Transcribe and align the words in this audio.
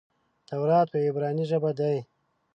تورات 0.47 0.87
په 0.91 0.97
عبراني 1.07 1.45
ژبه 1.51 1.71
دئ. 1.79 1.97